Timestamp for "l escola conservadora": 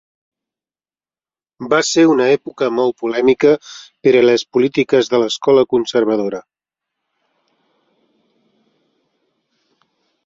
5.21-6.43